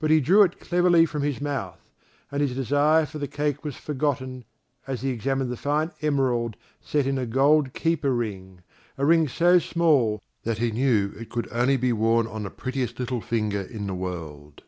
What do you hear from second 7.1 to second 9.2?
a gold keeper ring, a